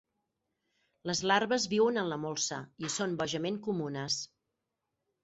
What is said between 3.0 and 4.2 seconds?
bojament comunes.